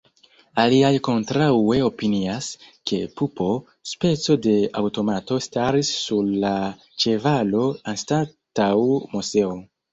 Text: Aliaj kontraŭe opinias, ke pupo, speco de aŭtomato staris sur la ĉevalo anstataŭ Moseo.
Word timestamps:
Aliaj 0.61 0.91
kontraŭe 1.07 1.75
opinias, 1.87 2.47
ke 2.93 2.99
pupo, 3.21 3.51
speco 3.91 4.39
de 4.47 4.57
aŭtomato 4.83 5.39
staris 5.49 5.95
sur 6.07 6.35
la 6.47 6.57
ĉevalo 7.07 7.65
anstataŭ 7.95 8.75
Moseo. 9.17 9.57